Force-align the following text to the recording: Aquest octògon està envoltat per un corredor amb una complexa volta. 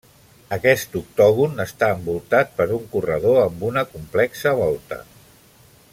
Aquest 0.55 0.95
octògon 0.99 1.61
està 1.65 1.91
envoltat 1.97 2.57
per 2.61 2.67
un 2.79 2.89
corredor 2.95 3.39
amb 3.45 3.67
una 3.71 3.87
complexa 3.95 4.59
volta. 4.65 5.03